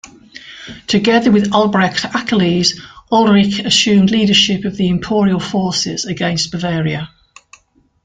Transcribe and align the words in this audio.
Together 0.87 1.29
with 1.29 1.53
Albrecht 1.53 2.05
Achilles, 2.05 2.81
Ulrich 3.11 3.59
assumed 3.59 4.09
leadership 4.09 4.65
of 4.65 4.75
the 4.75 4.87
imperial 4.89 5.39
forces 5.39 6.05
against 6.05 6.51
Bavaria. 6.51 7.11